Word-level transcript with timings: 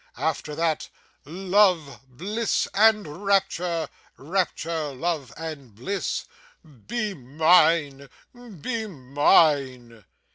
After 0.17 0.55
that, 0.55 0.89
love, 1.25 1.99
bliss 2.07 2.67
and 2.73 3.23
rapture; 3.23 3.87
rapture, 4.17 4.95
love 4.95 5.31
and 5.37 5.75
bliss. 5.75 6.25
Be 6.87 7.13
mine, 7.13 8.09
be 8.33 8.87
mine! 8.87 10.03